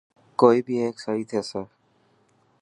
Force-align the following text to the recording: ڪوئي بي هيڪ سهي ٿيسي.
ڪوئي 0.39 0.59
بي 0.65 0.75
هيڪ 0.83 0.95
سهي 1.03 1.23
ٿيسي. 1.29 1.61